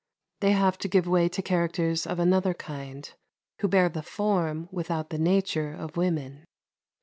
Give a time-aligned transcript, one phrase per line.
[0.39, 3.07] They have to give way to characters of another kind,
[3.59, 6.47] who bear the form without the nature of women.